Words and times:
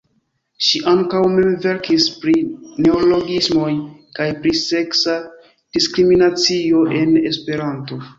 Ŝi 0.67 0.79
ankaŭ 0.91 1.19
mem 1.33 1.49
verkis 1.65 2.07
pri 2.23 2.33
"neologismoj" 2.85 3.69
kaj 4.21 4.27
pri 4.45 4.53
"seksa 4.61 5.19
diskriminacio" 5.77 6.81
en 7.01 7.13
Esperanto. 7.33 8.01